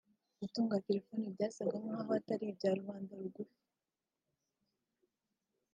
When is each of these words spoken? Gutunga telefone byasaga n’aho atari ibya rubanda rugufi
Gutunga 0.39 0.75
telefone 0.87 1.25
byasaga 1.35 1.77
n’aho 1.85 2.09
atari 2.19 2.43
ibya 2.51 2.71
rubanda 2.79 3.11
rugufi 3.21 3.61